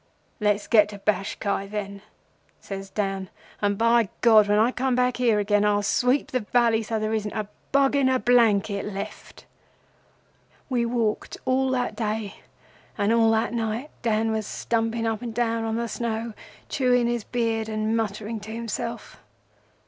[0.39, 2.01] "'Let's get to Bashkai, then,'
[2.59, 3.29] says Dan,
[3.61, 7.13] 'and, by God, when I come back here again I'll sweep the valley so there
[7.13, 9.45] isn't a bug in a blanket left!'
[10.71, 12.37] "'We walked all that day,
[12.97, 16.33] and all that night Dan was stumping up and down on the snow,
[16.67, 19.17] chewing his beard and muttering to himself.